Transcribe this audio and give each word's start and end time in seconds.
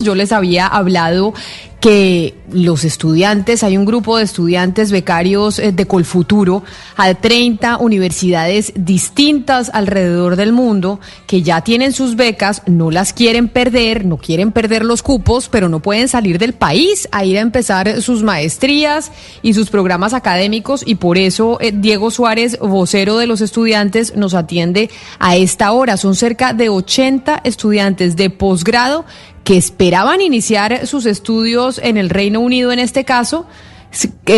Yo 0.00 0.16
les 0.16 0.32
había 0.32 0.66
hablado 0.66 1.34
que 1.80 2.34
los 2.50 2.82
estudiantes, 2.82 3.62
hay 3.62 3.76
un 3.76 3.84
grupo 3.84 4.16
de 4.16 4.24
estudiantes 4.24 4.90
becarios 4.90 5.58
eh, 5.58 5.70
de 5.70 5.86
Colfuturo 5.86 6.64
a 6.96 7.14
30 7.14 7.76
universidades 7.76 8.72
distintas 8.74 9.70
alrededor 9.72 10.36
del 10.36 10.52
mundo 10.52 10.98
que 11.26 11.42
ya 11.42 11.60
tienen 11.60 11.92
sus 11.92 12.16
becas, 12.16 12.62
no 12.66 12.90
las 12.90 13.12
quieren 13.12 13.48
perder, 13.48 14.06
no 14.06 14.16
quieren 14.16 14.50
perder 14.50 14.84
los 14.84 15.02
cupos, 15.02 15.48
pero 15.48 15.68
no 15.68 15.80
pueden 15.80 16.08
salir 16.08 16.38
del 16.38 16.54
país 16.54 17.06
a 17.12 17.24
ir 17.24 17.36
a 17.36 17.42
empezar 17.42 18.00
sus 18.00 18.22
maestrías 18.22 19.12
y 19.42 19.52
sus 19.52 19.68
programas 19.68 20.14
académicos 20.14 20.82
y 20.86 20.94
por 20.94 21.18
eso 21.18 21.58
eh, 21.60 21.70
Diego 21.72 22.10
Suárez, 22.10 22.58
vocero 22.58 23.18
de 23.18 23.26
los 23.26 23.42
estudiantes, 23.42 24.16
nos 24.16 24.34
atiende 24.34 24.90
a 25.18 25.36
esta 25.36 25.70
hora. 25.72 25.98
Son 25.98 26.16
cerca 26.16 26.52
de 26.54 26.70
80 26.70 27.42
estudiantes 27.44 28.16
de 28.16 28.30
posgrado 28.30 29.04
que 29.44 29.56
esperaban 29.56 30.20
iniciar 30.20 30.86
sus 30.86 31.06
estudios 31.06 31.78
en 31.78 31.96
el 31.98 32.10
Reino 32.10 32.40
Unido, 32.40 32.72
en 32.72 32.78
este 32.78 33.04
caso, 33.04 33.46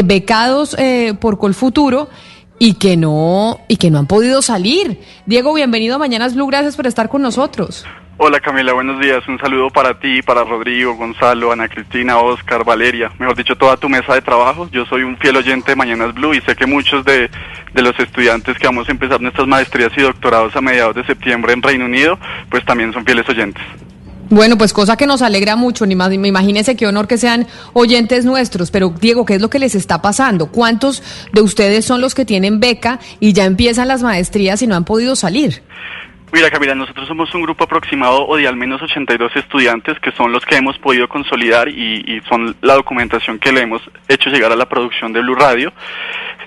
becados 0.05 0.77
eh, 0.79 1.15
por 1.19 1.39
Colfuturo 1.39 2.11
y 2.59 2.75
que 2.75 2.97
no 2.97 3.61
y 3.69 3.77
que 3.77 3.91
no 3.91 3.99
han 3.99 4.07
podido 4.07 4.43
salir. 4.43 5.01
Diego, 5.27 5.55
bienvenido 5.55 5.97
a 5.97 5.99
Mañanas 5.99 6.35
Blue, 6.35 6.47
gracias 6.47 6.77
por 6.77 6.87
estar 6.87 7.09
con 7.09 7.23
nosotros. 7.23 7.87
Hola 8.19 8.41
Camila, 8.41 8.73
buenos 8.73 8.99
días. 8.99 9.23
Un 9.29 9.39
saludo 9.39 9.69
para 9.69 10.01
ti, 10.01 10.23
para 10.23 10.43
Rodrigo, 10.43 10.95
Gonzalo, 10.95 11.53
Ana 11.53 11.69
Cristina, 11.69 12.17
Oscar, 12.17 12.65
Valeria, 12.65 13.13
mejor 13.19 13.37
dicho, 13.37 13.57
toda 13.57 13.77
tu 13.77 13.91
mesa 13.91 14.15
de 14.15 14.23
trabajo. 14.23 14.69
Yo 14.73 14.87
soy 14.87 15.03
un 15.03 15.19
fiel 15.19 15.37
oyente 15.37 15.73
de 15.73 15.77
Mañanas 15.77 16.15
Blue 16.15 16.33
y 16.33 16.41
sé 16.41 16.57
que 16.57 16.65
muchos 16.65 17.05
de, 17.05 17.31
de 17.75 17.83
los 17.83 17.99
estudiantes 18.01 18.59
que 18.59 18.67
vamos 18.67 18.89
a 18.89 18.93
empezar 18.93 19.21
nuestras 19.21 19.47
maestrías 19.47 19.93
y 19.99 20.01
doctorados 20.01 20.57
a 20.57 20.63
mediados 20.63 20.95
de 20.95 21.05
septiembre 21.05 21.53
en 21.53 21.63
Reino 21.63 21.85
Unido, 21.85 22.19
pues 22.49 22.65
también 22.65 22.91
son 22.95 23.05
fieles 23.05 23.29
oyentes. 23.29 23.63
Bueno, 24.29 24.59
pues 24.59 24.73
cosa 24.73 24.97
que 24.97 25.07
nos 25.07 25.23
alegra 25.23 25.55
mucho, 25.55 25.87
ni 25.87 25.95
más, 25.95 26.11
me 26.11 26.29
imagínese 26.29 26.77
qué 26.77 26.87
honor 26.87 27.07
que 27.07 27.17
sean 27.17 27.47
oyentes 27.75 28.25
nuestros, 28.25 28.73
pero 28.73 28.91
Diego, 28.91 29.25
¿qué 29.25 29.35
es 29.35 29.41
lo 29.41 29.51
que 29.51 29.61
les 29.61 29.77
está 29.77 30.03
pasando? 30.03 30.51
¿Cuántos 30.51 31.03
de 31.33 31.43
ustedes 31.43 31.85
son 31.85 32.01
los 32.01 32.15
que 32.15 32.25
tienen 32.25 32.59
beca 32.59 32.99
y 33.21 33.33
ya 33.33 33.45
empiezan 33.45 33.87
las 33.87 34.03
maestrías 34.03 34.61
y 34.63 34.67
no 34.67 34.75
han 34.75 34.85
podido 34.85 35.15
salir? 35.15 35.63
Mira 36.33 36.51
Camila, 36.51 36.75
nosotros 36.75 37.07
somos 37.07 37.33
un 37.37 37.43
grupo 37.43 37.65
aproximado 37.65 38.27
o 38.27 38.37
de 38.37 38.49
al 38.49 38.57
menos 38.57 38.83
82 38.83 39.37
estudiantes 39.37 39.99
que 40.01 40.11
son 40.11 40.33
los 40.33 40.45
que 40.45 40.57
hemos 40.57 40.77
podido 40.79 41.09
consolidar 41.09 41.69
y, 41.69 42.05
y 42.05 42.21
son 42.29 42.57
la 42.63 42.75
documentación 42.75 43.39
que 43.39 43.53
le 43.53 43.63
hemos 43.63 43.81
hecho 44.09 44.29
llegar 44.29 44.51
a 44.51 44.57
la 44.57 44.69
producción 44.69 45.13
de 45.13 45.21
Blue 45.21 45.37
Radio. 45.37 45.73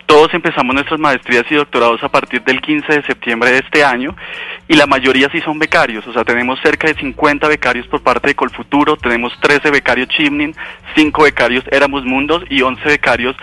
Todos 0.09 0.33
empezamos 0.33 0.73
nuestras 0.73 0.99
maestrías 0.99 1.45
y 1.51 1.55
doctorados 1.55 2.03
a 2.03 2.09
partir 2.09 2.43
del 2.43 2.59
15 2.61 2.93
de 2.93 3.03
septiembre 3.03 3.51
de 3.51 3.59
este 3.59 3.83
año 3.83 4.15
y 4.67 4.73
la 4.73 4.87
mayoría 4.87 5.29
sí 5.31 5.39
son 5.39 5.59
becarios, 5.59 6.07
o 6.07 6.11
sea, 6.11 6.23
tenemos 6.23 6.59
cerca 6.63 6.87
de 6.87 6.95
50 6.95 7.47
becarios 7.47 7.85
por 7.85 8.01
parte 8.01 8.29
de 8.29 8.35
Colfuturo, 8.35 8.97
tenemos 8.97 9.39
13 9.39 9.69
becarios 9.69 10.07
Chimnin, 10.07 10.55
5 10.95 11.23
becarios 11.23 11.63
Éramos 11.69 12.05
Mundos 12.05 12.43
y 12.49 12.63
11 12.63 12.83
becarios 12.85 13.35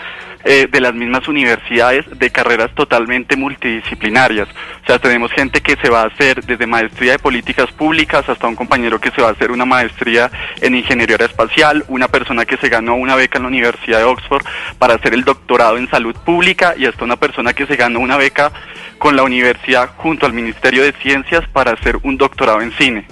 eh, 0.48 0.68
de 0.70 0.80
las 0.80 0.94
mismas 0.94 1.26
universidades 1.26 2.04
de 2.16 2.30
carreras 2.30 2.70
totalmente 2.76 3.34
multidisciplinarias. 3.36 4.46
O 4.84 4.86
sea, 4.86 5.00
tenemos 5.00 5.32
gente 5.32 5.60
que 5.60 5.74
se 5.82 5.90
va 5.90 6.02
a 6.02 6.06
hacer 6.06 6.44
desde 6.44 6.68
maestría 6.68 7.12
de 7.12 7.18
políticas 7.18 7.72
públicas 7.72 8.28
hasta 8.28 8.46
un 8.46 8.54
compañero 8.54 9.00
que 9.00 9.10
se 9.10 9.20
va 9.20 9.30
a 9.30 9.32
hacer 9.32 9.50
una 9.50 9.64
maestría 9.64 10.30
en 10.60 10.76
ingeniería 10.76 11.14
aeroespacial, 11.14 11.84
una 11.88 12.06
persona 12.06 12.44
que 12.44 12.56
se 12.58 12.68
ganó 12.68 12.94
una 12.94 13.16
beca 13.16 13.38
en 13.38 13.42
la 13.42 13.48
Universidad 13.48 13.98
de 13.98 14.04
Oxford 14.04 14.44
para 14.78 14.94
hacer 14.94 15.14
el 15.14 15.24
doctorado 15.24 15.78
en 15.78 15.90
salud 15.90 16.14
pública 16.24 16.74
y 16.78 16.86
hasta 16.86 17.04
una 17.04 17.16
persona 17.16 17.52
que 17.52 17.66
se 17.66 17.74
ganó 17.74 17.98
una 17.98 18.16
beca 18.16 18.52
con 18.98 19.16
la 19.16 19.24
universidad 19.24 19.90
junto 19.96 20.26
al 20.26 20.32
Ministerio 20.32 20.84
de 20.84 20.92
Ciencias 20.92 21.42
para 21.52 21.72
hacer 21.72 21.98
un 22.04 22.16
doctorado 22.16 22.60
en 22.62 22.70
cine. 22.70 23.04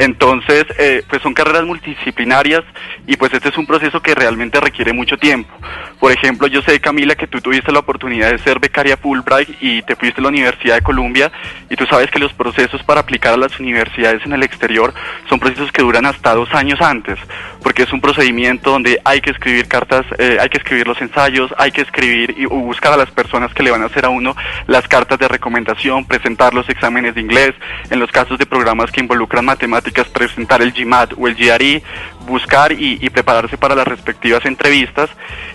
Entonces, 0.00 0.64
eh, 0.78 1.04
pues 1.06 1.20
son 1.20 1.34
carreras 1.34 1.64
multidisciplinarias 1.64 2.62
y 3.06 3.18
pues 3.18 3.34
este 3.34 3.50
es 3.50 3.58
un 3.58 3.66
proceso 3.66 4.00
que 4.00 4.14
realmente 4.14 4.58
requiere 4.58 4.94
mucho 4.94 5.18
tiempo. 5.18 5.54
Por 5.98 6.10
ejemplo, 6.10 6.46
yo 6.46 6.62
sé, 6.62 6.80
Camila, 6.80 7.14
que 7.14 7.26
tú 7.26 7.42
tuviste 7.42 7.70
la 7.70 7.80
oportunidad 7.80 8.30
de 8.30 8.38
ser 8.38 8.58
becaria 8.58 8.96
Fulbright 8.96 9.58
y 9.60 9.82
te 9.82 9.96
fuiste 9.96 10.22
a 10.22 10.22
la 10.22 10.30
Universidad 10.30 10.76
de 10.76 10.80
Columbia 10.80 11.30
y 11.68 11.76
tú 11.76 11.84
sabes 11.84 12.10
que 12.10 12.18
los 12.18 12.32
procesos 12.32 12.82
para 12.82 13.02
aplicar 13.02 13.34
a 13.34 13.36
las 13.36 13.60
universidades 13.60 14.24
en 14.24 14.32
el 14.32 14.42
exterior 14.42 14.94
son 15.28 15.38
procesos 15.38 15.70
que 15.70 15.82
duran 15.82 16.06
hasta 16.06 16.34
dos 16.34 16.48
años 16.54 16.80
antes, 16.80 17.18
porque 17.62 17.82
es 17.82 17.92
un 17.92 18.00
procedimiento 18.00 18.70
donde 18.70 19.02
hay 19.04 19.20
que 19.20 19.32
escribir 19.32 19.68
cartas, 19.68 20.06
eh, 20.18 20.38
hay 20.40 20.48
que 20.48 20.56
escribir 20.56 20.86
los 20.86 20.98
ensayos, 21.02 21.54
hay 21.58 21.72
que 21.72 21.82
escribir 21.82 22.34
y 22.38 22.46
buscar 22.46 22.94
a 22.94 22.96
las 22.96 23.10
personas 23.10 23.52
que 23.52 23.62
le 23.62 23.70
van 23.70 23.82
a 23.82 23.86
hacer 23.86 24.06
a 24.06 24.08
uno 24.08 24.34
las 24.66 24.88
cartas 24.88 25.18
de 25.18 25.28
recomendación, 25.28 26.06
presentar 26.06 26.54
los 26.54 26.66
exámenes 26.70 27.14
de 27.14 27.20
inglés, 27.20 27.52
en 27.90 27.98
los 28.00 28.10
casos 28.10 28.38
de 28.38 28.46
programas 28.46 28.90
que 28.90 29.00
involucran 29.00 29.44
matemáticas, 29.44 29.89
presentar 29.92 30.62
el 30.62 30.72
GMAT 30.72 31.14
o 31.18 31.28
el 31.28 31.34
GRE, 31.34 31.82
buscar 32.26 32.72
y, 32.72 32.98
y, 33.00 33.10
prepararse 33.10 33.56
para 33.58 33.74
las 33.74 33.86
respectivas 33.86 34.44
entrevistas. 34.44 35.10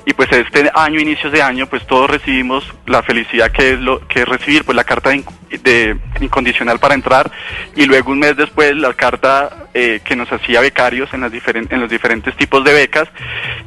Y 0.06 0.14
pues 0.14 0.32
este 0.32 0.70
año, 0.74 1.00
inicios 1.00 1.32
de 1.32 1.42
año, 1.42 1.68
pues 1.68 1.86
todos 1.88 2.10
recibimos 2.10 2.64
la 2.86 3.04
felicidad 3.04 3.52
que 3.52 3.74
es, 3.74 3.80
lo, 3.80 4.06
que 4.08 4.22
es 4.22 4.28
recibir 4.28 4.64
pues 4.64 4.76
la 4.76 4.84
carta 4.84 5.10
de, 5.10 5.24
de 5.50 5.98
incondicional 6.22 6.80
para 6.80 6.96
entrar 6.96 7.32
y 7.76 7.86
luego 7.86 8.12
un 8.12 8.20
mes 8.20 8.36
después 8.36 8.76
la 8.76 8.94
carta 8.94 9.68
eh, 9.74 10.02
que 10.04 10.16
nos 10.16 10.32
hacía 10.32 10.62
becarios 10.62 11.14
en, 11.14 11.22
las 11.22 11.32
diferen, 11.32 11.68
en 11.70 11.82
los 11.82 11.90
diferentes 11.90 12.36
tipos 12.36 12.64
de 12.64 12.74
becas 12.74 13.08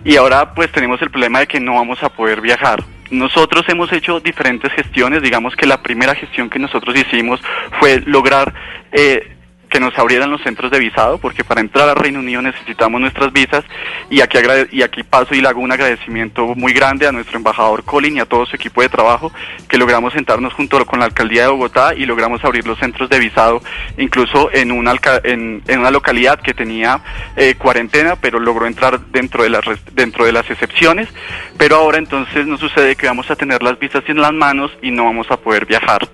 y 0.05 0.17
ahora 0.17 0.55
pues 0.55 0.71
tenemos 0.73 1.01
el 1.03 1.11
problema 1.11 1.41
de 1.41 1.47
que 1.47 1.61
no 1.61 1.75
vamos 1.75 2.03
a 2.03 2.09
poder 2.09 2.41
viajar. 2.41 2.83
Nosotros 3.11 3.65
hemos 3.69 3.91
hecho 3.93 4.21
diferentes 4.21 4.71
gestiones, 4.73 5.23
digamos 5.23 5.57
que 5.57 5.67
la 5.67 5.83
primera 5.83 6.15
gestión 6.15 6.51
que 6.51 6.59
nosotros 6.59 6.95
hicimos 6.95 7.41
fue 7.81 8.01
lograr 8.05 8.53
eh, 8.93 9.38
que 9.69 9.81
nos 9.81 9.97
abrieran 9.99 10.31
los 10.31 10.43
centros 10.43 10.71
de 10.71 10.79
visado, 10.79 11.19
porque 11.19 11.45
para 11.45 11.61
entrar 11.61 11.89
al 11.89 11.97
Reino 11.97 12.21
Unido 12.21 12.43
necesitamos 12.43 13.01
nuestras 13.01 13.33
visas, 13.33 13.65
y 14.11 14.21
aquí, 14.21 14.39
y 14.73 14.83
aquí 14.83 15.03
paso 15.03 15.35
y 15.35 15.41
le 15.41 15.49
hago 15.49 15.61
un 15.61 15.73
agradecimiento 15.73 16.55
muy 16.55 16.73
grande 16.73 17.07
a 17.07 17.13
nuestro 17.13 17.37
embajador 17.37 17.85
Colin 17.85 18.17
y 18.17 18.21
a 18.21 18.27
todo 18.27 18.47
su 18.47 18.57
equipo 18.57 18.83
de 18.83 18.89
trabajo, 18.89 19.33
que 19.69 19.79
logramos 19.79 20.13
sentarnos 20.13 20.53
junto 20.55 20.79
con 20.87 20.99
la 20.99 21.07
alcaldía 21.07 21.43
de 21.43 21.49
Bogotá 21.49 21.95
y 21.95 22.05
logramos 22.05 22.45
abrir 22.45 22.67
los 22.67 22.79
centros 22.79 23.09
de 23.09 23.19
visado, 23.19 23.61
incluso 23.97 24.51
en 24.53 24.71
una, 24.71 24.95
en, 25.25 25.63
en 25.67 25.81
una 25.81 25.91
localidad 25.91 26.41
que 26.41 26.55
tenía 26.55 27.01
eh, 27.37 27.55
cuarentena, 27.57 28.17
pero 28.17 28.39
logró 28.39 28.67
entrar 28.67 29.01
dentro 29.07 29.43
de, 29.43 29.51
las, 29.51 29.65
dentro 29.93 30.25
de 30.25 30.33
las 30.33 30.49
excepciones, 30.51 31.09
pero 31.57 31.77
ahora 31.77 31.99
entonces 31.99 32.47
nos 32.47 32.61
sucede 32.61 32.97
que 32.97 33.07
vamos 33.07 33.31
a 33.31 33.37
tener 33.37 33.63
las 33.63 33.79
visas 33.79 34.05
en 34.07 34.21
las 34.21 34.33
manos 34.33 34.71
y 34.83 34.91
no 34.91 35.05
vamos 35.05 35.31
a 35.31 35.37
poder 35.37 35.67
viajar. 35.67 36.09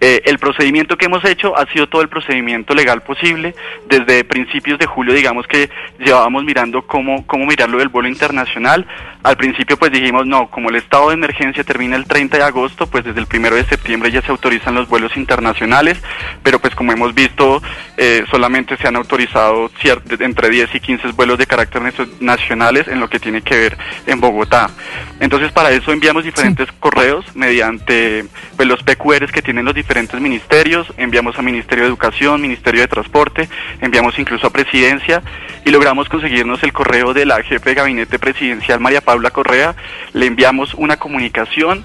Eh, 0.00 0.22
el 0.26 0.38
procedimiento 0.38 0.96
que 0.96 1.06
hemos 1.06 1.24
hecho 1.24 1.56
ha 1.56 1.66
sido 1.72 1.88
todo 1.88 2.02
el 2.02 2.08
procedimiento 2.08 2.72
legal 2.72 2.87
posible. 3.02 3.54
Desde 3.88 4.24
principios 4.24 4.78
de 4.78 4.86
julio, 4.86 5.14
digamos 5.14 5.46
que 5.46 5.70
llevábamos 5.98 6.44
mirando 6.44 6.82
cómo, 6.82 7.26
cómo 7.26 7.46
mirarlo 7.46 7.78
del 7.78 7.88
vuelo 7.88 8.08
internacional. 8.08 8.86
Al 9.28 9.36
principio 9.36 9.76
pues 9.76 9.92
dijimos, 9.92 10.26
no, 10.26 10.48
como 10.48 10.70
el 10.70 10.76
estado 10.76 11.08
de 11.08 11.14
emergencia 11.14 11.62
termina 11.62 11.96
el 11.96 12.06
30 12.06 12.38
de 12.38 12.44
agosto, 12.44 12.86
pues 12.86 13.04
desde 13.04 13.20
el 13.20 13.26
1 13.30 13.56
de 13.56 13.64
septiembre 13.66 14.10
ya 14.10 14.22
se 14.22 14.30
autorizan 14.30 14.74
los 14.74 14.88
vuelos 14.88 15.18
internacionales, 15.18 15.98
pero 16.42 16.58
pues 16.60 16.74
como 16.74 16.92
hemos 16.92 17.14
visto, 17.14 17.60
eh, 17.98 18.24
solamente 18.30 18.78
se 18.78 18.88
han 18.88 18.96
autorizado 18.96 19.70
entre 20.20 20.48
10 20.48 20.74
y 20.76 20.80
15 20.80 21.08
vuelos 21.08 21.36
de 21.36 21.46
carácter 21.46 21.82
nacionales 22.20 22.88
en 22.88 23.00
lo 23.00 23.10
que 23.10 23.20
tiene 23.20 23.42
que 23.42 23.58
ver 23.58 23.76
en 24.06 24.18
Bogotá. 24.18 24.70
Entonces 25.20 25.52
para 25.52 25.72
eso 25.72 25.92
enviamos 25.92 26.24
diferentes 26.24 26.72
correos 26.80 27.26
mediante 27.36 28.24
pues, 28.56 28.66
los 28.66 28.82
PQRs 28.82 29.30
que 29.30 29.42
tienen 29.42 29.66
los 29.66 29.74
diferentes 29.74 30.18
ministerios, 30.18 30.90
enviamos 30.96 31.38
a 31.38 31.42
Ministerio 31.42 31.84
de 31.84 31.90
Educación, 31.90 32.40
Ministerio 32.40 32.80
de 32.80 32.88
Transporte, 32.88 33.46
enviamos 33.82 34.18
incluso 34.18 34.46
a 34.46 34.50
Presidencia 34.50 35.22
y 35.66 35.70
logramos 35.70 36.08
conseguirnos 36.08 36.62
el 36.62 36.72
correo 36.72 37.12
de 37.12 37.26
la 37.26 37.42
jefe 37.42 37.68
de 37.68 37.74
gabinete 37.74 38.18
presidencial 38.18 38.80
María 38.80 39.02
Paula 39.18 39.30
Correa, 39.30 39.74
le 40.12 40.26
enviamos 40.26 40.74
una 40.74 40.96
comunicación, 40.96 41.84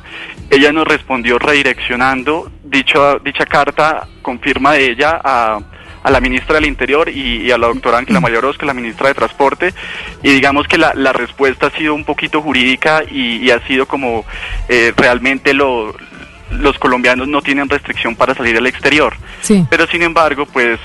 ella 0.52 0.72
nos 0.72 0.88
respondió 0.88 1.40
redireccionando 1.40 2.52
dicho, 2.64 3.20
dicha 3.26 3.48
carta 3.48 4.08
con 4.22 4.40
firma 4.40 4.74
de 4.74 4.92
ella 4.92 5.20
a 5.24 5.60
a 6.04 6.12
la 6.12 6.20
ministra 6.20 6.56
del 6.56 6.66
Interior 6.66 7.08
y, 7.08 7.50
a 7.50 7.58
la 7.58 7.68
doctora 7.68 8.00
Ángela 8.00 8.20
Mayorosca, 8.20 8.66
la 8.66 8.74
ministra 8.74 9.08
de 9.08 9.14
Transporte, 9.14 9.74
y 10.22 10.32
digamos 10.32 10.68
que 10.68 10.78
la, 10.78 10.94
la 10.96 11.14
respuesta 11.14 11.68
ha 11.68 11.72
sido 11.72 11.96
un 11.96 12.04
poquito 12.04 12.42
jurídica 12.42 13.04
y, 13.10 13.50
ha 13.50 13.66
sido 13.66 13.86
como 13.86 14.26
eh, 14.68 14.92
realmente 14.98 15.54
lo, 15.54 15.96
los 16.52 16.78
colombianos 16.78 17.30
no 17.30 17.42
tienen 17.42 17.70
restricción 17.70 18.18
para 18.18 18.36
salir 18.36 18.58
al 18.58 18.68
exterior. 18.68 19.16
Pero 19.70 19.88
sin 19.88 20.04
embargo, 20.04 20.46
pues 20.46 20.78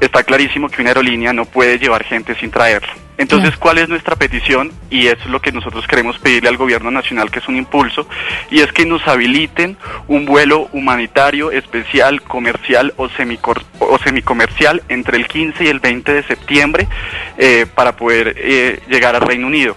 está 0.00 0.22
clarísimo 0.22 0.68
que 0.68 0.80
una 0.80 0.90
aerolínea 0.90 1.32
no 1.32 1.44
puede 1.44 1.78
llevar 1.78 2.04
gente 2.04 2.34
sin 2.34 2.50
traerla. 2.50 2.92
Entonces, 3.20 3.54
¿cuál 3.58 3.76
es 3.76 3.86
nuestra 3.86 4.16
petición? 4.16 4.72
Y 4.88 5.08
eso 5.08 5.20
es 5.24 5.26
lo 5.26 5.42
que 5.42 5.52
nosotros 5.52 5.86
queremos 5.86 6.18
pedirle 6.18 6.48
al 6.48 6.56
gobierno 6.56 6.90
nacional, 6.90 7.30
que 7.30 7.40
es 7.40 7.48
un 7.48 7.56
impulso, 7.56 8.08
y 8.50 8.60
es 8.60 8.72
que 8.72 8.86
nos 8.86 9.06
habiliten 9.06 9.76
un 10.08 10.24
vuelo 10.24 10.70
humanitario, 10.72 11.50
especial, 11.50 12.22
comercial 12.22 12.94
o, 12.96 13.10
semicor 13.10 13.62
o 13.78 13.98
semicomercial 13.98 14.82
entre 14.88 15.18
el 15.18 15.28
15 15.28 15.64
y 15.64 15.68
el 15.68 15.80
20 15.80 16.14
de 16.14 16.22
septiembre 16.22 16.88
eh, 17.36 17.66
para 17.74 17.94
poder 17.94 18.36
eh, 18.38 18.80
llegar 18.88 19.14
al 19.14 19.20
Reino 19.20 19.48
Unido. 19.48 19.76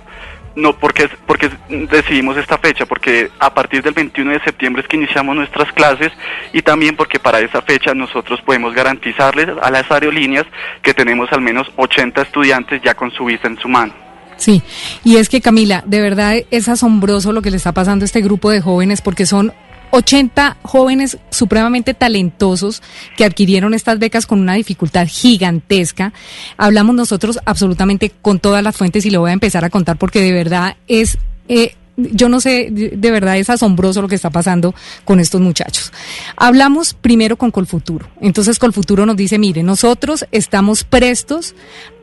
No, 0.56 0.78
porque, 0.78 1.10
porque 1.26 1.50
decidimos 1.70 2.38
esta 2.38 2.60
fecha, 2.60 2.86
porque 2.86 3.32
a 3.40 3.54
partir 3.54 3.82
del 3.82 3.94
21 3.94 4.32
de 4.32 4.44
septiembre 4.44 4.84
es 4.84 4.88
que 4.88 4.98
iniciamos 4.98 5.36
nuestras 5.36 5.72
clases 5.74 6.12
y 6.52 6.62
también 6.62 6.96
porque 6.96 7.20
para 7.20 7.40
esa 7.40 7.62
fecha 7.64 7.94
nosotros 7.96 8.40
podemos 8.42 8.74
garantizarles 8.74 9.50
a 9.62 9.72
las 9.72 9.90
aerolíneas 9.92 10.46
que 10.84 10.94
tenemos 10.94 11.32
al 11.32 11.42
menos 11.42 11.72
80 11.76 12.22
estudiantes 12.22 12.82
ya 12.84 12.94
con 12.94 13.10
su 13.12 13.26
visa 13.26 13.48
en 13.48 13.58
su 13.58 13.68
mano. 13.68 13.94
Sí, 14.38 14.62
y 15.04 15.18
es 15.18 15.30
que 15.30 15.42
Camila, 15.42 15.84
de 15.86 16.02
verdad 16.02 16.36
es 16.52 16.70
asombroso 16.70 17.32
lo 17.32 17.42
que 17.42 17.52
le 17.52 17.58
está 17.58 17.72
pasando 17.72 18.04
a 18.04 18.08
este 18.08 18.22
grupo 18.22 18.50
de 18.52 18.62
jóvenes 18.62 19.02
porque 19.02 19.26
son 19.26 19.54
80 19.96 20.58
jóvenes 20.64 21.20
supremamente 21.30 21.94
talentosos 21.94 22.82
que 23.16 23.26
adquirieron 23.26 23.76
estas 23.76 24.00
becas 24.00 24.26
con 24.26 24.40
una 24.40 24.56
dificultad 24.56 25.08
gigantesca. 25.08 26.14
Hablamos 26.58 26.96
nosotros 26.96 27.38
absolutamente 27.46 28.10
con 28.10 28.40
todas 28.40 28.64
las 28.64 28.76
fuentes 28.76 29.06
y 29.06 29.12
lo 29.12 29.20
voy 29.20 29.30
a 29.30 29.34
empezar 29.34 29.64
a 29.64 29.70
contar 29.70 29.98
porque 29.98 30.20
de 30.20 30.32
verdad 30.32 30.78
es... 30.88 31.20
Eh, 31.48 31.76
yo 31.96 32.28
no 32.28 32.42
sé, 32.42 32.70
de 32.72 33.12
verdad 33.12 33.38
es 33.38 33.52
asombroso 33.52 34.02
lo 34.02 34.08
que 34.08 34.16
está 34.16 34.32
pasando 34.32 34.74
con 35.06 35.20
estos 35.20 35.42
muchachos. 35.42 35.94
Hablamos 36.36 36.96
primero 36.96 37.38
con 37.38 37.52
Colfuturo. 37.52 38.08
Entonces 38.20 38.58
Colfuturo 38.58 39.06
nos 39.06 39.16
dice, 39.16 39.38
mire, 39.38 39.62
nosotros 39.62 40.26
estamos 40.32 40.86
prestos 40.86 41.54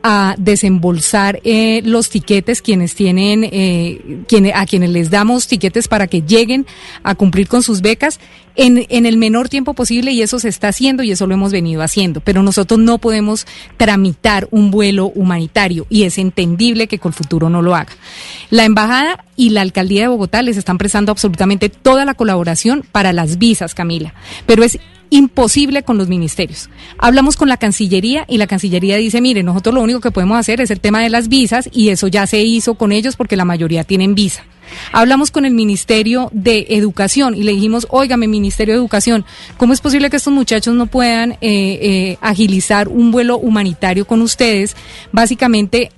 a 0.03 0.35
desembolsar 0.37 1.39
eh, 1.43 1.81
los 1.83 2.09
tiquetes 2.09 2.61
quienes 2.61 2.95
tienen 2.95 3.43
eh, 3.43 4.21
quienes, 4.27 4.53
a 4.55 4.65
quienes 4.65 4.89
les 4.89 5.09
damos 5.09 5.47
tiquetes 5.47 5.87
para 5.87 6.07
que 6.07 6.21
lleguen 6.21 6.65
a 7.03 7.15
cumplir 7.15 7.47
con 7.47 7.63
sus 7.63 7.81
becas 7.81 8.19
en, 8.55 8.85
en 8.89 9.05
el 9.05 9.17
menor 9.17 9.49
tiempo 9.49 9.73
posible 9.73 10.11
y 10.11 10.21
eso 10.21 10.39
se 10.39 10.49
está 10.49 10.69
haciendo 10.69 11.03
y 11.03 11.11
eso 11.11 11.27
lo 11.27 11.33
hemos 11.33 11.51
venido 11.51 11.81
haciendo. 11.81 12.19
Pero 12.19 12.43
nosotros 12.43 12.79
no 12.79 12.97
podemos 12.97 13.47
tramitar 13.77 14.47
un 14.51 14.71
vuelo 14.71 15.07
humanitario 15.07 15.85
y 15.89 16.03
es 16.03 16.17
entendible 16.17 16.87
que 16.87 16.99
Colfuturo 16.99 17.49
no 17.49 17.61
lo 17.61 17.75
haga. 17.75 17.93
La 18.49 18.65
embajada 18.65 19.23
y 19.35 19.49
la 19.49 19.61
alcaldía 19.61 20.01
de 20.01 20.07
Bogotá 20.09 20.41
les 20.41 20.57
están 20.57 20.77
prestando 20.77 21.11
absolutamente 21.11 21.69
toda 21.69 22.05
la 22.05 22.13
colaboración 22.13 22.83
para 22.91 23.13
las 23.13 23.37
visas 23.37 23.73
Camila. 23.73 24.13
Pero 24.45 24.63
es 24.63 24.79
imposible 25.11 25.83
con 25.83 25.99
los 25.99 26.07
ministerios. 26.07 26.69
Hablamos 26.97 27.35
con 27.35 27.49
la 27.49 27.57
Cancillería 27.57 28.25
y 28.27 28.37
la 28.37 28.47
Cancillería 28.47 28.95
dice, 28.95 29.21
mire, 29.21 29.43
nosotros 29.43 29.75
lo 29.75 29.81
único 29.81 29.99
que 29.99 30.09
podemos 30.09 30.39
hacer 30.39 30.61
es 30.61 30.71
el 30.71 30.79
tema 30.79 31.01
de 31.01 31.09
las 31.09 31.27
visas 31.27 31.69
y 31.71 31.89
eso 31.89 32.07
ya 32.07 32.25
se 32.25 32.39
hizo 32.39 32.73
con 32.75 32.91
ellos 32.91 33.15
porque 33.15 33.35
la 33.35 33.45
mayoría 33.45 33.83
tienen 33.83 34.15
visa. 34.15 34.43
Hablamos 34.93 35.29
con 35.29 35.45
el 35.45 35.53
Ministerio 35.53 36.29
de 36.31 36.65
Educación 36.69 37.35
y 37.35 37.43
le 37.43 37.51
dijimos, 37.51 37.87
óigame, 37.89 38.27
Ministerio 38.27 38.73
de 38.73 38.79
Educación, 38.79 39.25
¿cómo 39.57 39.73
es 39.73 39.81
posible 39.81 40.09
que 40.09 40.17
estos 40.17 40.33
muchachos 40.33 40.73
no 40.73 40.87
puedan 40.87 41.33
eh, 41.33 41.37
eh, 41.41 42.17
agilizar 42.21 42.87
un 42.87 43.11
vuelo 43.11 43.37
humanitario 43.37 44.07
con 44.07 44.21
ustedes? 44.21 44.77
Básicamente 45.11 45.91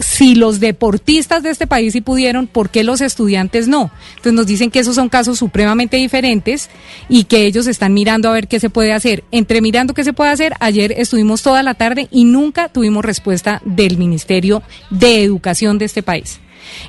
si 0.00 0.34
los 0.34 0.60
deportistas 0.60 1.42
de 1.42 1.50
este 1.50 1.66
país 1.66 1.92
sí 1.92 2.00
pudieron, 2.00 2.46
¿por 2.46 2.70
qué 2.70 2.84
los 2.84 3.00
estudiantes 3.00 3.68
no? 3.68 3.90
Entonces 4.10 4.32
nos 4.32 4.46
dicen 4.46 4.70
que 4.70 4.80
esos 4.80 4.94
son 4.94 5.08
casos 5.08 5.38
supremamente 5.38 5.96
diferentes 5.96 6.68
y 7.08 7.24
que 7.24 7.46
ellos 7.46 7.66
están 7.66 7.94
mirando 7.94 8.28
a 8.28 8.32
ver 8.32 8.48
qué 8.48 8.60
se 8.60 8.70
puede 8.70 8.92
hacer. 8.92 9.24
Entre 9.30 9.60
mirando 9.60 9.94
qué 9.94 10.04
se 10.04 10.12
puede 10.12 10.30
hacer, 10.30 10.54
ayer 10.60 10.92
estuvimos 10.96 11.42
toda 11.42 11.62
la 11.62 11.74
tarde 11.74 12.08
y 12.10 12.24
nunca 12.24 12.68
tuvimos 12.68 13.04
respuesta 13.04 13.62
del 13.64 13.98
Ministerio 13.98 14.62
de 14.90 15.22
Educación 15.22 15.78
de 15.78 15.84
este 15.84 16.02
país. 16.02 16.40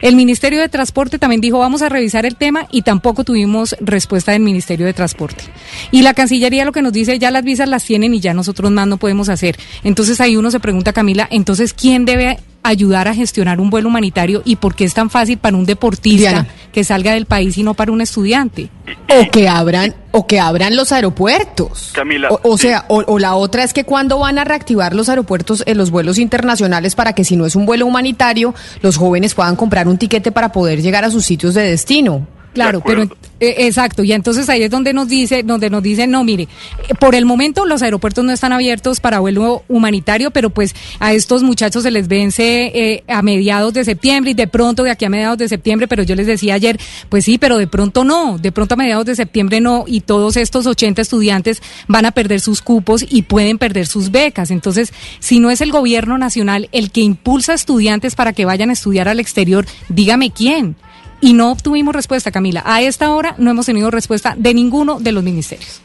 El 0.01 0.15
Ministerio 0.15 0.59
de 0.59 0.69
Transporte 0.69 1.19
también 1.19 1.41
dijo 1.41 1.59
vamos 1.59 1.81
a 1.81 1.89
revisar 1.89 2.25
el 2.25 2.35
tema 2.35 2.67
y 2.71 2.81
tampoco 2.81 3.23
tuvimos 3.23 3.75
respuesta 3.79 4.31
del 4.31 4.41
Ministerio 4.41 4.85
de 4.85 4.93
Transporte. 4.93 5.43
Y 5.91 6.01
la 6.01 6.13
Cancillería 6.13 6.65
lo 6.65 6.71
que 6.71 6.81
nos 6.81 6.93
dice 6.93 7.19
ya 7.19 7.31
las 7.31 7.43
visas 7.43 7.67
las 7.67 7.83
tienen 7.83 8.13
y 8.13 8.19
ya 8.19 8.33
nosotros 8.33 8.71
más 8.71 8.87
no 8.87 8.97
podemos 8.97 9.29
hacer. 9.29 9.57
Entonces 9.83 10.21
ahí 10.21 10.35
uno 10.35 10.51
se 10.51 10.59
pregunta, 10.59 10.93
Camila, 10.93 11.27
entonces 11.31 11.73
¿quién 11.73 12.05
debe 12.05 12.37
ayudar 12.63 13.07
a 13.07 13.15
gestionar 13.15 13.59
un 13.59 13.69
vuelo 13.69 13.89
humanitario 13.89 14.41
y 14.45 14.55
por 14.57 14.75
qué 14.75 14.83
es 14.83 14.93
tan 14.93 15.09
fácil 15.09 15.37
para 15.37 15.57
un 15.57 15.65
deportista 15.65 16.47
que 16.71 16.83
salga 16.83 17.13
del 17.13 17.25
país 17.25 17.57
y 17.57 17.63
no 17.63 17.73
para 17.73 17.91
un 17.91 18.01
estudiante. 18.01 18.69
O 19.09 19.29
que 19.31 19.47
abran, 19.47 19.95
o 20.11 20.27
que 20.27 20.39
abran 20.39 20.75
los 20.75 20.91
aeropuertos. 20.91 21.91
Camila. 21.93 22.29
O, 22.43 22.57
sea, 22.57 22.85
o, 22.87 23.19
la 23.19 23.35
otra 23.35 23.63
es 23.63 23.73
que 23.73 23.83
cuando 23.83 24.19
van 24.19 24.37
a 24.37 24.43
reactivar 24.43 24.95
los 24.95 25.09
aeropuertos 25.09 25.63
en 25.65 25.77
los 25.77 25.91
vuelos 25.91 26.17
internacionales 26.17 26.95
para 26.95 27.13
que 27.13 27.23
si 27.23 27.35
no 27.35 27.45
es 27.45 27.55
un 27.55 27.65
vuelo 27.65 27.85
humanitario, 27.85 28.53
los 28.81 28.97
jóvenes 28.97 29.33
puedan 29.33 29.55
comprar 29.55 29.87
un 29.87 29.97
tiquete 29.97 30.31
para 30.31 30.51
poder 30.51 30.81
llegar 30.81 31.03
a 31.03 31.11
sus 31.11 31.25
sitios 31.25 31.53
de 31.53 31.63
destino. 31.63 32.27
Claro, 32.53 32.81
pero 32.85 33.03
eh, 33.39 33.55
exacto, 33.65 34.03
y 34.03 34.11
entonces 34.11 34.49
ahí 34.49 34.61
es 34.63 34.69
donde 34.69 34.93
nos 34.93 35.07
dice, 35.07 35.41
donde 35.41 35.69
nos 35.69 35.81
dicen, 35.81 36.11
no, 36.11 36.23
mire, 36.23 36.43
eh, 36.89 36.93
por 36.99 37.15
el 37.15 37.25
momento 37.25 37.65
los 37.65 37.81
aeropuertos 37.81 38.25
no 38.25 38.33
están 38.33 38.51
abiertos 38.51 38.99
para 38.99 39.19
vuelo 39.19 39.63
humanitario, 39.69 40.31
pero 40.31 40.49
pues 40.49 40.75
a 40.99 41.13
estos 41.13 41.41
muchachos 41.41 41.83
se 41.83 41.91
les 41.91 42.09
vence 42.09 42.71
eh, 42.73 43.03
a 43.07 43.21
mediados 43.21 43.73
de 43.73 43.85
septiembre 43.85 44.31
y 44.31 44.33
de 44.33 44.47
pronto 44.47 44.83
de 44.83 44.91
aquí 44.91 45.05
a 45.05 45.09
mediados 45.09 45.37
de 45.37 45.47
septiembre, 45.47 45.87
pero 45.87 46.03
yo 46.03 46.13
les 46.15 46.27
decía 46.27 46.55
ayer, 46.55 46.77
pues 47.09 47.25
sí, 47.25 47.37
pero 47.37 47.57
de 47.57 47.67
pronto 47.67 48.03
no, 48.03 48.37
de 48.37 48.51
pronto 48.51 48.73
a 48.73 48.77
mediados 48.77 49.05
de 49.05 49.15
septiembre 49.15 49.61
no, 49.61 49.85
y 49.87 50.01
todos 50.01 50.35
estos 50.35 50.67
80 50.67 51.01
estudiantes 51.01 51.61
van 51.87 52.05
a 52.05 52.11
perder 52.11 52.41
sus 52.41 52.61
cupos 52.61 53.05
y 53.09 53.23
pueden 53.23 53.57
perder 53.57 53.87
sus 53.87 54.11
becas. 54.11 54.51
Entonces, 54.51 54.93
si 55.19 55.39
no 55.39 55.49
es 55.51 55.61
el 55.61 55.71
gobierno 55.71 56.17
nacional 56.17 56.67
el 56.73 56.91
que 56.91 57.01
impulsa 57.01 57.53
estudiantes 57.53 58.15
para 58.15 58.33
que 58.33 58.43
vayan 58.43 58.69
a 58.69 58.73
estudiar 58.73 59.07
al 59.07 59.21
exterior, 59.21 59.65
dígame 59.89 60.31
quién 60.31 60.75
y 61.21 61.33
no 61.33 61.51
obtuvimos 61.51 61.95
respuesta, 61.95 62.31
Camila. 62.31 62.63
A 62.65 62.81
esta 62.81 63.11
hora 63.11 63.35
no 63.37 63.51
hemos 63.51 63.65
tenido 63.65 63.91
respuesta 63.91 64.33
de 64.35 64.53
ninguno 64.53 64.99
de 64.99 65.11
los 65.11 65.23
ministerios. 65.23 65.81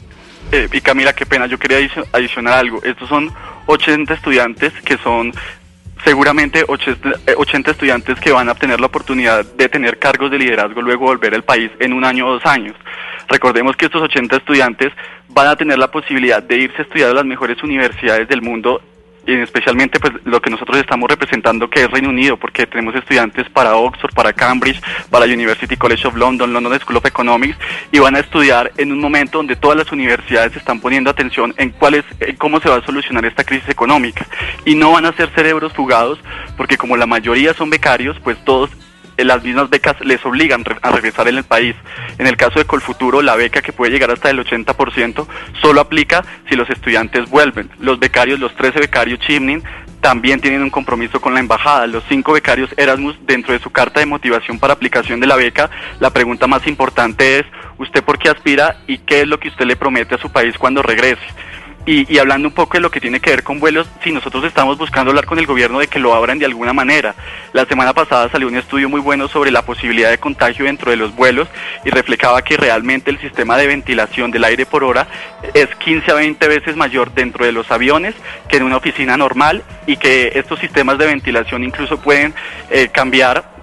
Eh, 0.51 0.67
y 0.71 0.81
Camila, 0.81 1.13
qué 1.13 1.25
pena, 1.25 1.45
yo 1.45 1.57
quería 1.57 1.77
adicionar 2.11 2.53
algo. 2.53 2.81
Estos 2.83 3.07
son 3.07 3.31
80 3.67 4.13
estudiantes 4.13 4.73
que 4.83 4.97
son 4.97 5.33
seguramente 6.03 6.63
80 6.67 7.09
eh, 7.25 7.71
estudiantes 7.71 8.19
que 8.19 8.31
van 8.31 8.49
a 8.49 8.55
tener 8.55 8.79
la 8.79 8.87
oportunidad 8.87 9.43
de 9.43 9.69
tener 9.69 9.99
cargos 9.99 10.31
de 10.31 10.39
liderazgo 10.39 10.81
luego 10.81 11.05
volver 11.05 11.33
al 11.33 11.43
país 11.43 11.71
en 11.79 11.93
un 11.93 12.05
año 12.05 12.27
o 12.27 12.33
dos 12.33 12.45
años. 12.45 12.75
Recordemos 13.27 13.75
que 13.75 13.85
estos 13.85 14.01
80 14.01 14.37
estudiantes 14.37 14.93
van 15.29 15.47
a 15.47 15.55
tener 15.55 15.77
la 15.77 15.91
posibilidad 15.91 16.41
de 16.41 16.57
irse 16.57 16.77
a 16.79 16.81
estudiar 16.83 17.11
a 17.11 17.13
las 17.13 17.25
mejores 17.25 17.61
universidades 17.61 18.27
del 18.27 18.41
mundo 18.41 18.81
y 19.27 19.33
especialmente 19.33 19.99
pues 19.99 20.13
lo 20.23 20.41
que 20.41 20.49
nosotros 20.49 20.77
estamos 20.77 21.09
representando 21.09 21.69
que 21.69 21.83
es 21.83 21.91
Reino 21.91 22.09
Unido, 22.09 22.37
porque 22.37 22.65
tenemos 22.65 22.95
estudiantes 22.95 23.49
para 23.49 23.75
Oxford, 23.75 24.13
para 24.13 24.31
Cambridge, 24.31 24.81
para 25.09 25.25
University 25.25 25.75
College 25.75 26.07
of 26.07 26.15
London, 26.15 26.53
London 26.53 26.79
School 26.79 26.97
of 26.97 27.05
Economics, 27.05 27.57
y 27.91 27.99
van 27.99 28.15
a 28.15 28.19
estudiar 28.19 28.71
en 28.77 28.93
un 28.93 28.99
momento 28.99 29.37
donde 29.39 29.57
todas 29.57 29.77
las 29.77 29.91
universidades 29.91 30.55
están 30.55 30.79
poniendo 30.79 31.09
atención 31.09 31.53
en 31.57 31.71
cuál 31.71 31.95
es, 31.95 32.05
cómo 32.37 32.61
se 32.61 32.69
va 32.69 32.77
a 32.77 32.85
solucionar 32.85 33.25
esta 33.25 33.43
crisis 33.43 33.67
económica. 33.67 34.25
Y 34.63 34.75
no 34.75 34.93
van 34.93 35.05
a 35.05 35.13
ser 35.13 35.29
cerebros 35.35 35.73
fugados, 35.73 36.19
porque 36.55 36.77
como 36.77 36.95
la 36.95 37.05
mayoría 37.05 37.53
son 37.53 37.69
becarios, 37.69 38.17
pues 38.23 38.37
todos 38.45 38.69
las 39.25 39.43
mismas 39.43 39.69
becas 39.69 39.99
les 40.01 40.23
obligan 40.25 40.63
a 40.81 40.91
regresar 40.91 41.27
en 41.27 41.37
el 41.37 41.43
país. 41.43 41.75
En 42.17 42.27
el 42.27 42.37
caso 42.37 42.59
de 42.59 42.65
Colfuturo, 42.65 43.21
la 43.21 43.35
beca 43.35 43.61
que 43.61 43.73
puede 43.73 43.91
llegar 43.91 44.11
hasta 44.11 44.29
el 44.29 44.39
80% 44.39 45.27
solo 45.61 45.81
aplica 45.81 46.23
si 46.49 46.55
los 46.55 46.69
estudiantes 46.69 47.29
vuelven. 47.29 47.69
Los 47.79 47.99
becarios, 47.99 48.39
los 48.39 48.55
13 48.55 48.79
becarios 48.79 49.19
Chimnin, 49.19 49.63
también 50.01 50.39
tienen 50.39 50.61
un 50.61 50.69
compromiso 50.69 51.19
con 51.19 51.33
la 51.33 51.39
embajada. 51.39 51.87
Los 51.87 52.03
cinco 52.07 52.33
becarios 52.33 52.69
Erasmus, 52.77 53.17
dentro 53.25 53.53
de 53.53 53.59
su 53.59 53.69
carta 53.71 53.99
de 53.99 54.05
motivación 54.05 54.59
para 54.59 54.73
aplicación 54.73 55.19
de 55.19 55.27
la 55.27 55.35
beca, 55.35 55.69
la 55.99 56.11
pregunta 56.11 56.47
más 56.47 56.67
importante 56.67 57.39
es, 57.39 57.45
¿usted 57.77 58.03
por 58.03 58.17
qué 58.19 58.29
aspira 58.29 58.77
y 58.87 58.99
qué 58.99 59.21
es 59.21 59.27
lo 59.27 59.39
que 59.39 59.49
usted 59.49 59.65
le 59.65 59.75
promete 59.75 60.15
a 60.15 60.19
su 60.19 60.31
país 60.31 60.57
cuando 60.57 60.81
regrese? 60.81 61.25
Y, 61.89 62.17
hablando 62.17 62.49
un 62.49 62.53
poco 62.53 62.73
de 62.73 62.81
lo 62.81 62.91
que 62.91 62.99
tiene 62.99 63.21
que 63.21 63.29
ver 63.29 63.43
con 63.43 63.61
vuelos, 63.61 63.87
sí, 64.03 64.11
nosotros 64.11 64.43
estamos 64.43 64.77
buscando 64.77 65.11
hablar 65.11 65.25
con 65.25 65.39
el 65.39 65.45
gobierno 65.45 65.79
de 65.79 65.87
que 65.87 65.99
lo 65.99 66.13
abran 66.13 66.37
de 66.37 66.43
alguna 66.43 66.73
manera. 66.73 67.15
La 67.53 67.63
semana 67.63 67.93
pasada 67.93 68.29
salió 68.29 68.49
un 68.49 68.57
estudio 68.57 68.89
muy 68.89 68.99
bueno 68.99 69.29
sobre 69.29 69.51
la 69.51 69.61
posibilidad 69.61 70.09
de 70.09 70.17
contagio 70.17 70.65
dentro 70.65 70.91
de 70.91 70.97
los 70.97 71.15
vuelos 71.15 71.47
y 71.85 71.89
reflejaba 71.89 72.41
que 72.41 72.57
realmente 72.57 73.09
el 73.09 73.21
sistema 73.21 73.55
de 73.55 73.67
ventilación 73.67 74.31
del 74.31 74.43
aire 74.43 74.65
por 74.65 74.83
hora 74.83 75.07
es 75.53 75.73
15 75.75 76.11
a 76.11 76.15
20 76.15 76.45
veces 76.49 76.75
mayor 76.75 77.13
dentro 77.13 77.45
de 77.45 77.53
los 77.53 77.71
aviones 77.71 78.15
que 78.49 78.57
en 78.57 78.63
una 78.63 78.75
oficina 78.75 79.15
normal 79.15 79.63
y 79.85 79.95
que 79.95 80.33
estos 80.35 80.59
sistemas 80.59 80.97
de 80.97 81.05
ventilación 81.05 81.63
incluso 81.63 82.01
pueden 82.01 82.33
eh, 82.69 82.89
cambiar 82.91 83.56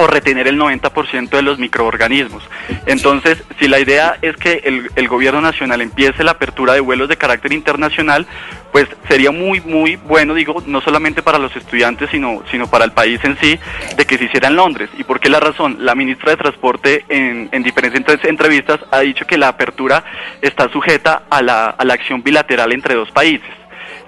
o 0.00 0.06
retener 0.06 0.48
el 0.48 0.58
90% 0.58 1.28
de 1.28 1.42
los 1.42 1.58
microorganismos. 1.58 2.42
Entonces, 2.86 3.44
si 3.58 3.68
la 3.68 3.78
idea 3.78 4.16
es 4.22 4.34
que 4.36 4.62
el, 4.64 5.08
gobierno 5.08 5.42
nacional 5.42 5.82
empiece 5.82 6.24
la 6.24 6.30
apertura 6.30 6.72
de 6.72 6.80
vuelos 6.80 7.08
de 7.08 7.18
carácter 7.18 7.52
internacional, 7.52 8.26
pues 8.72 8.86
sería 9.08 9.30
muy, 9.30 9.60
muy 9.60 9.96
bueno, 9.96 10.32
digo, 10.34 10.62
no 10.66 10.80
solamente 10.80 11.20
para 11.20 11.38
los 11.38 11.54
estudiantes, 11.54 12.08
sino, 12.10 12.42
sino 12.50 12.70
para 12.70 12.86
el 12.86 12.92
país 12.92 13.20
en 13.24 13.36
sí, 13.38 13.58
de 13.96 14.06
que 14.06 14.16
se 14.16 14.24
hiciera 14.24 14.48
en 14.48 14.56
Londres. 14.56 14.88
¿Y 14.96 15.04
por 15.04 15.20
qué 15.20 15.28
la 15.28 15.40
razón? 15.40 15.76
La 15.80 15.94
ministra 15.94 16.30
de 16.30 16.38
Transporte 16.38 17.04
en, 17.08 17.50
en 17.52 17.62
diferentes 17.62 18.24
entrevistas 18.24 18.80
ha 18.90 19.00
dicho 19.00 19.26
que 19.26 19.36
la 19.36 19.48
apertura 19.48 20.02
está 20.40 20.70
sujeta 20.70 21.24
a 21.28 21.42
la, 21.42 21.66
a 21.66 21.84
la 21.84 21.92
acción 21.92 22.22
bilateral 22.22 22.72
entre 22.72 22.94
dos 22.94 23.10
países. 23.10 23.50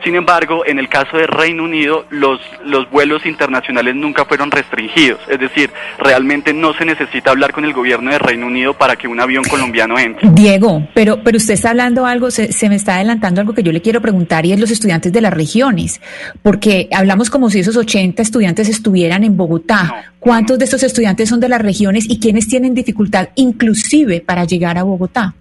Sin 0.05 0.17
embargo, 0.17 0.65
en 0.67 0.79
el 0.79 0.89
caso 0.89 1.17
de 1.17 1.27
Reino 1.27 1.65
Unido, 1.65 2.07
los, 2.11 2.41
los 2.65 2.91
vuelos 2.91 3.25
internacionales 3.25 3.95
nunca 3.95 4.25
fueron 4.25 4.51
restringidos. 4.51 5.21
Es 5.29 5.39
decir, 5.39 5.71
realmente 5.99 6.53
no 6.53 6.75
se 6.75 6.85
necesita 6.85 7.31
hablar 7.31 7.53
con 7.53 7.65
el 7.65 7.73
gobierno 7.73 8.11
de 8.11 8.19
Reino 8.19 8.47
Unido 8.47 8.75
para 8.75 8.97
que 8.97 9.07
un 9.07 9.21
avión 9.21 9.45
colombiano 9.45 9.99
entre. 9.99 10.29
Diego, 10.31 10.89
pero, 10.95 11.23
pero 11.23 11.37
usted 11.37 11.55
está 11.55 11.71
hablando 11.71 12.07
algo, 12.07 12.31
se, 12.31 12.53
se 12.53 12.69
me 12.69 12.77
está 12.77 12.97
adelantando 12.97 13.41
algo 13.41 13.55
que 13.55 13.63
yo 13.63 13.73
le 13.73 13.81
quiero 13.81 14.01
preguntar 14.01 14.45
y 14.45 14.53
es 14.53 14.61
los 14.61 14.71
estudiantes 14.71 15.13
de 15.13 15.21
las 15.21 15.33
regiones, 15.33 16.01
porque 16.43 16.89
hablamos 16.93 17.31
como 17.31 17.51
si 17.51 17.61
esos 17.61 17.77
80 17.77 18.23
estudiantes 18.23 18.69
estuvieran 18.69 19.25
en 19.25 19.37
Bogotá. 19.37 20.13
¿Cuántos 20.19 20.59
de 20.59 20.65
estos 20.65 20.83
estudiantes 20.83 21.29
son 21.29 21.41
de 21.41 21.49
las 21.49 21.61
regiones 21.61 22.09
y 22.09 22.21
quiénes 22.21 22.49
tienen 22.49 22.75
dificultad 22.75 23.31
inclusive 23.35 24.21
para 24.21 24.45
llegar 24.45 24.79
a 24.79 24.85
Bogotá? 24.85 25.35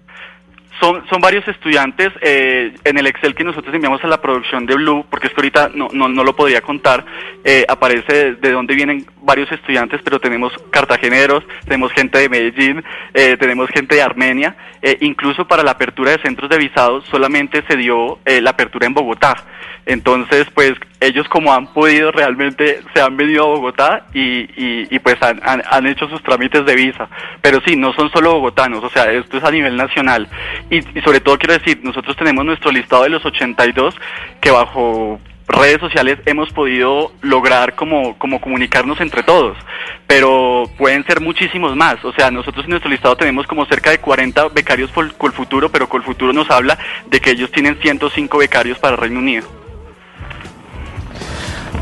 Son, 0.82 1.00
son 1.08 1.20
varios 1.20 1.46
estudiantes 1.46 2.08
eh, 2.22 2.74
en 2.82 2.98
el 2.98 3.06
Excel 3.06 3.36
que 3.36 3.44
nosotros 3.44 3.72
enviamos 3.72 4.02
a 4.02 4.08
la 4.08 4.20
producción 4.20 4.66
de 4.66 4.74
Blue, 4.74 5.06
porque 5.08 5.28
es 5.28 5.32
que 5.32 5.40
ahorita 5.40 5.70
no, 5.72 5.88
no, 5.92 6.08
no 6.08 6.24
lo 6.24 6.34
podría 6.34 6.60
contar, 6.60 7.06
eh, 7.44 7.64
aparece 7.68 8.12
de, 8.12 8.34
de, 8.34 8.50
dónde 8.50 8.74
vienen 8.74 9.06
varios 9.22 9.52
estudiantes, 9.52 10.00
pero 10.02 10.18
tenemos 10.18 10.52
cartageneros, 10.70 11.44
tenemos 11.66 11.92
gente 11.92 12.18
de 12.18 12.28
Medellín, 12.28 12.82
eh, 13.14 13.36
tenemos 13.38 13.70
gente 13.70 13.94
de 13.94 14.02
Armenia, 14.02 14.56
eh, 14.82 14.98
incluso 15.02 15.46
para 15.46 15.62
la 15.62 15.70
apertura 15.70 16.10
de 16.10 16.18
centros 16.18 16.50
de 16.50 16.58
visados 16.58 17.04
solamente 17.08 17.62
se 17.68 17.76
dio 17.76 18.18
eh, 18.24 18.40
la 18.40 18.50
apertura 18.50 18.84
en 18.84 18.94
Bogotá. 18.94 19.36
Entonces, 19.86 20.48
pues 20.52 20.72
ellos 21.02 21.28
como 21.28 21.52
han 21.52 21.66
podido 21.68 22.12
realmente 22.12 22.82
se 22.94 23.00
han 23.00 23.16
venido 23.16 23.44
a 23.44 23.48
Bogotá 23.48 24.06
y, 24.14 24.98
pues 25.00 25.20
han, 25.22 25.40
han, 25.44 25.62
han, 25.68 25.86
hecho 25.86 26.08
sus 26.08 26.22
trámites 26.22 26.64
de 26.64 26.74
visa. 26.74 27.08
Pero 27.40 27.60
sí, 27.66 27.76
no 27.76 27.92
son 27.92 28.10
solo 28.10 28.34
bogotanos, 28.34 28.82
o 28.84 28.90
sea, 28.90 29.10
esto 29.10 29.38
es 29.38 29.44
a 29.44 29.50
nivel 29.50 29.76
nacional. 29.76 30.28
Y, 30.70 30.78
y 30.78 31.02
sobre 31.02 31.20
todo 31.20 31.38
quiero 31.38 31.54
decir, 31.54 31.80
nosotros 31.82 32.16
tenemos 32.16 32.44
nuestro 32.44 32.70
listado 32.70 33.02
de 33.02 33.10
los 33.10 33.24
82 33.24 33.94
que 34.40 34.50
bajo 34.50 35.20
redes 35.52 35.80
sociales 35.80 36.18
hemos 36.26 36.50
podido 36.50 37.12
lograr 37.20 37.74
como, 37.74 38.18
como 38.18 38.40
comunicarnos 38.40 39.00
entre 39.00 39.22
todos, 39.22 39.56
pero 40.06 40.64
pueden 40.78 41.04
ser 41.04 41.20
muchísimos 41.20 41.76
más. 41.76 42.04
O 42.04 42.12
sea, 42.12 42.30
nosotros 42.30 42.64
en 42.64 42.70
nuestro 42.70 42.90
listado 42.90 43.16
tenemos 43.16 43.46
como 43.46 43.66
cerca 43.66 43.90
de 43.90 43.98
40 43.98 44.48
becarios 44.48 44.90
por 44.90 45.12
Colfuturo, 45.14 45.70
pero 45.70 45.88
Colfuturo 45.88 46.32
nos 46.32 46.50
habla 46.50 46.78
de 47.06 47.20
que 47.20 47.30
ellos 47.30 47.50
tienen 47.50 47.78
105 47.80 48.38
becarios 48.38 48.78
para 48.78 48.96
Reino 48.96 49.18
Unido. 49.18 49.61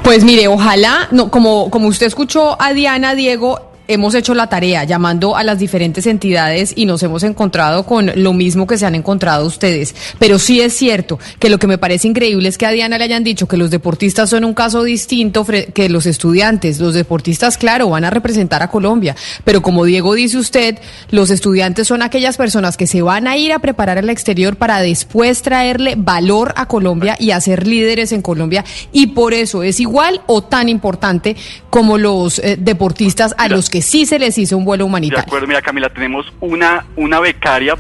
Pues 0.03 0.25
mire, 0.25 0.49
ojalá, 0.49 1.09
no, 1.11 1.31
como, 1.31 1.71
como 1.71 1.87
usted 1.89 2.07
escuchó 2.07 2.61
a 2.61 2.73
Diana, 2.73 3.15
Diego, 3.15 3.61
hemos 3.93 4.15
hecho 4.15 4.35
la 4.35 4.49
tarea 4.49 4.85
llamando 4.85 5.37
a 5.37 5.43
las 5.43 5.59
diferentes 5.59 6.07
entidades 6.07 6.73
y 6.77 6.87
nos 6.87 7.03
hemos 7.03 7.23
encontrado 7.23 7.85
con 7.85 8.11
lo 8.15 8.33
mismo 8.33 8.67
que 8.67 8.79
se 8.79 8.87
han 8.87 8.95
encontrado 8.95 9.47
ustedes. 9.47 9.95
Pero 10.19 10.39
sí 10.39 10.61
es 10.61 10.73
cierto 10.73 11.19
que 11.39 11.51
lo 11.51 11.59
que 11.59 11.67
me 11.67 11.79
parece 11.79 12.09
increíble 12.09 12.49
es 12.49 12.57
que 12.57 12.67
a 12.67 12.71
Diana 12.71 12.99
le 12.99 13.05
hayan 13.05 13.25
dicho 13.25 13.49
que 13.49 13.57
los 13.57 13.71
deportistas 13.71 14.31
son 14.31 14.45
un 14.45 14.55
caso 14.55 14.83
distinto 14.85 15.45
que 15.45 15.89
los 15.89 16.07
estudiantes. 16.07 16.79
Los 16.79 16.95
deportistas, 16.95 17.59
claro, 17.59 17.91
van 17.91 18.05
a 18.05 18.11
representar 18.11 18.63
a 18.63 18.69
Colombia, 18.69 19.17
pero 19.45 19.63
como 19.63 19.85
Diego 19.85 20.15
dice 20.15 20.39
usted, 20.39 20.79
los 21.11 21.31
estudiantes 21.31 21.89
son 21.89 22.03
aquellas 22.03 22.37
personas 22.37 22.77
que 22.77 22.87
se 22.87 23.03
van 23.03 23.27
a 23.27 23.37
ir 23.37 23.53
a 23.53 23.59
preparar 23.59 23.99
al 23.99 24.11
exterior 24.11 24.57
para 24.57 24.81
después 24.81 25.43
traerle 25.43 25.95
valor 25.97 26.53
a 26.57 26.67
Colombia 26.67 27.17
y 27.19 27.33
hacer 27.33 27.67
líderes 27.67 28.13
en 28.13 28.23
Colombia 28.23 28.65
y 28.93 29.09
por 29.09 29.35
eso 29.35 29.63
es 29.63 29.81
igual 29.81 30.21
o 30.27 30.43
tan 30.43 30.69
importante 30.69 31.37
como 31.71 31.99
los 31.99 32.39
eh, 32.39 32.57
deportistas 32.59 33.35
a 33.39 33.49
los 33.49 33.71
que 33.71 33.80
sí 33.81 34.07
se 34.07 34.19
les 34.19 34.37
hizo 34.39 34.57
un 34.57 34.65
vuelo 34.65 34.87
humanitario. 34.87 35.23
De 35.23 35.29
acuerdo, 35.29 35.47
mira 35.47 35.63
Camila, 35.63 35.91
tenemos 35.91 36.33
una, 36.41 36.87
una 36.97 37.21
becaria 37.21 37.77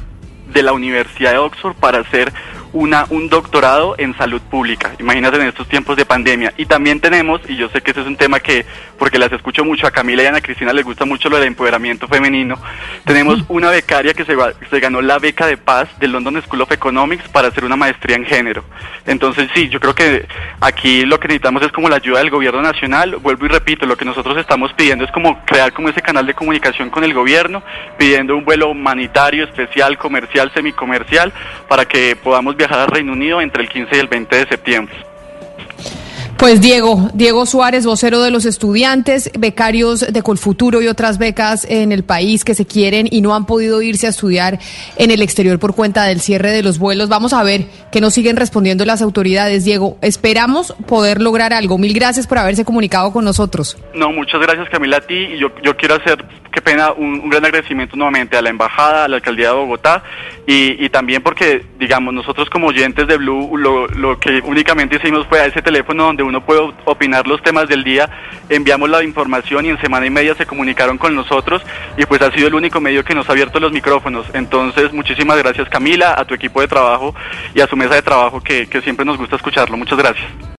de 0.52 0.62
la 0.62 0.73
Universidad 0.73 1.33
de 1.33 1.38
Oxford 1.38 1.75
para 1.76 2.00
hacer 2.00 2.33
una, 2.73 3.07
un 3.11 3.29
doctorado 3.29 3.95
en 3.99 4.17
salud 4.17 4.41
pública. 4.43 4.93
Imagínate 4.99 5.37
en 5.37 5.49
estos 5.49 5.69
tiempos 5.69 5.97
de 5.97 6.05
pandemia. 6.05 6.53
Y 6.57 6.67
también 6.67 7.00
tenemos, 7.00 7.41
y 7.49 7.57
yo 7.57 7.69
sé 7.69 7.81
que 7.81 7.91
ese 7.91 8.00
es 8.00 8.07
un 8.07 8.17
tema 8.17 8.41
que, 8.41 8.65
porque 8.99 9.19
las 9.19 9.33
escucho 9.33 9.65
mucho, 9.65 9.87
a 9.87 9.91
Camila 9.91 10.23
y 10.23 10.27
a 10.27 10.29
Ana 10.31 10.41
Cristina 10.41 10.73
les 10.73 10.85
gusta 10.85 11.05
mucho 11.05 11.29
lo 11.29 11.37
del 11.37 11.49
empoderamiento 11.49 12.09
femenino, 12.09 12.59
tenemos 13.05 13.43
una 13.49 13.71
becaria 13.71 14.15
que 14.15 14.25
se, 14.25 14.37
se 14.69 14.81
ganó 14.81 15.00
la 15.00 15.19
beca 15.19 15.47
de 15.47 15.57
paz 15.57 15.89
del 15.99 16.12
London 16.12 16.41
School 16.43 16.62
of 16.62 16.73
Economics 16.73 17.29
para 17.29 17.49
hacer 17.49 17.65
una 17.65 17.77
maestría 17.77 18.17
en 18.17 18.25
género. 18.25 18.65
Entonces 19.07 19.49
sí, 19.55 19.69
yo 19.69 19.81
creo 19.81 19.95
que 19.95 20.27
aquí 20.61 21.05
lo 21.05 21.19
que 21.19 21.29
necesitamos 21.29 21.62
es 21.62 21.73
como 21.73 21.89
la 21.89 21.97
ayuda 21.97 22.21
del 22.21 22.31
gobierno 22.31 22.62
nacional. 22.62 23.17
Vuelvo 23.17 23.47
y 23.47 23.49
repito, 23.49 23.87
lo 23.87 23.97
que 23.97 24.05
nosotros 24.05 24.37
estamos 24.37 24.73
pidiendo 24.75 25.05
es 25.05 25.11
como 25.11 25.45
crear 25.45 25.73
como 25.73 25.89
ese 25.89 26.03
canal 26.03 26.27
de 26.27 26.35
comunicación 26.35 26.91
con 26.91 27.05
el 27.05 27.15
gobierno, 27.15 27.62
pidiendo 27.99 28.37
un 28.37 28.45
vuelo 28.45 28.69
humanitario, 28.71 29.45
especial, 29.45 29.99
comercial, 29.99 30.50
semicomercial, 30.55 31.33
para 31.69 31.87
que 31.87 32.17
podamos 32.17 32.57
viajar 32.61 32.81
al 32.81 32.88
Reino 32.88 33.12
Unido 33.12 33.40
entre 33.40 33.62
el 33.62 33.69
15 33.69 33.97
y 33.97 33.99
el 33.99 34.09
20 34.09 34.37
de 34.37 34.47
septiembre. 34.47 34.95
Pues 36.40 36.62
Diego, 36.62 37.11
Diego 37.12 37.45
Suárez, 37.45 37.85
vocero 37.85 38.23
de 38.23 38.31
los 38.31 38.47
estudiantes, 38.47 39.31
becarios 39.38 40.00
de 40.00 40.23
Colfuturo 40.23 40.81
y 40.81 40.88
otras 40.88 41.19
becas 41.19 41.67
en 41.69 41.93
el 41.93 42.02
país 42.02 42.45
que 42.45 42.55
se 42.55 42.64
quieren 42.64 43.07
y 43.11 43.21
no 43.21 43.35
han 43.35 43.45
podido 43.45 43.83
irse 43.83 44.07
a 44.07 44.11
estudiar 44.11 44.59
en 44.97 45.11
el 45.11 45.21
exterior 45.21 45.59
por 45.59 45.75
cuenta 45.75 46.05
del 46.05 46.23
cierre 46.23 46.50
de 46.50 46.62
los 46.62 46.79
vuelos. 46.79 47.11
Vamos 47.11 47.35
a 47.35 47.43
ver 47.43 47.67
que 47.93 48.00
nos 48.00 48.14
siguen 48.14 48.38
respondiendo 48.38 48.87
las 48.87 49.02
autoridades. 49.02 49.67
Diego, 49.67 49.99
esperamos 50.00 50.75
poder 50.88 51.21
lograr 51.21 51.52
algo. 51.52 51.76
Mil 51.76 51.93
gracias 51.93 52.26
por 52.26 52.38
haberse 52.38 52.64
comunicado 52.64 53.12
con 53.12 53.26
nosotros. 53.26 53.76
No, 53.93 54.11
muchas 54.11 54.40
gracias 54.40 54.67
Camila 54.71 54.97
a 54.97 55.00
ti 55.02 55.14
y 55.14 55.38
yo, 55.38 55.49
yo 55.62 55.76
quiero 55.76 55.97
hacer, 55.97 56.25
qué 56.50 56.61
pena, 56.61 56.92
un, 56.92 57.28
gran 57.28 57.45
agradecimiento 57.45 57.97
nuevamente 57.97 58.37
a 58.37 58.42
la 58.42 58.50
Embajada, 58.50 59.04
a 59.04 59.09
la 59.09 59.16
Alcaldía 59.16 59.49
de 59.49 59.54
Bogotá 59.54 60.02
y, 60.47 60.88
también 60.90 61.23
porque, 61.23 61.64
digamos, 61.78 62.12
nosotros 62.12 62.50
como 62.50 62.69
oyentes 62.69 63.07
de 63.07 63.16
Blue 63.16 63.57
lo, 63.57 64.19
que 64.19 64.40
únicamente 64.45 64.97
hicimos 64.97 65.26
fue 65.28 65.40
a 65.40 65.47
ese 65.47 65.62
teléfono 65.62 66.04
donde 66.04 66.23
uno 66.23 66.45
puede 66.45 66.73
opinar 66.85 67.26
los 67.26 67.42
temas 67.42 67.69
del 67.69 67.85
día, 67.85 68.11
enviamos 68.49 68.90
la 68.90 69.02
información 69.04 69.66
y 69.66 69.69
en 69.71 69.80
semana 69.80 70.07
y 70.07 70.11
media 70.11 70.35
se 70.35 70.47
comunicaron 70.47 70.99
con 70.99 71.14
nosotros 71.14 71.62
y 71.97 72.04
pues 72.07 72.21
ha 72.23 72.33
sido 72.33 72.49
el 72.49 72.54
único 72.54 72.80
medio 72.80 73.04
que 73.04 73.14
nos 73.14 73.28
ha 73.28 73.33
abierto 73.33 73.61
los 73.61 73.73
micrófonos. 73.73 74.26
Entonces, 74.35 74.92
muchísimas 74.92 75.38
gracias 75.38 75.69
Camila, 75.69 76.14
a 76.19 76.25
tu 76.25 76.35
equipo 76.35 76.61
de 76.61 76.69
trabajo 76.69 77.14
y 77.54 77.61
a 77.61 77.66
su 77.66 77.76
mesa 77.76 77.95
de 77.95 78.02
trabajo 78.02 78.40
que 78.40 78.66
siempre 78.83 79.04
nos 79.04 79.19
gusta 79.19 79.37
escucharlo. 79.37 79.76
Muchas 79.76 79.99
gracias. 79.99 80.60